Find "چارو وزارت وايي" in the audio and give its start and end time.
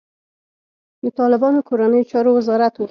2.11-2.79